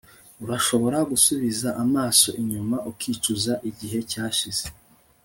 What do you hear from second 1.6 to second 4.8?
amaso inyuma ukicuza igihe cyashize